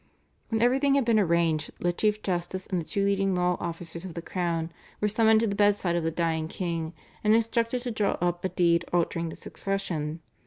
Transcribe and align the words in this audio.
When 0.49 0.63
everything 0.63 0.95
had 0.95 1.05
been 1.05 1.19
arranged 1.19 1.69
the 1.79 1.93
Chief 1.93 2.23
Justice 2.23 2.65
and 2.65 2.81
the 2.81 2.85
two 2.85 3.05
leading 3.05 3.35
law 3.35 3.55
officers 3.59 4.03
of 4.03 4.15
the 4.15 4.21
crown 4.23 4.71
were 4.99 5.07
summoned 5.07 5.41
to 5.41 5.47
the 5.47 5.53
bedside 5.53 5.95
of 5.95 6.03
the 6.03 6.09
dying 6.09 6.47
king, 6.47 6.93
and 7.23 7.35
instructed 7.35 7.83
to 7.83 7.91
draw 7.91 8.13
up 8.13 8.43
a 8.43 8.49
deed 8.49 8.83
altering 8.91 9.29
the 9.29 9.35
succession. 9.35 10.21